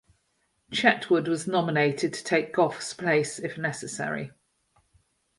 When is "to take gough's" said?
2.15-2.91